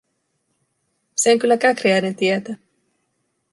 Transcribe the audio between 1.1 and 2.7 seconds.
Sen kyllä Käkriäinen tietää.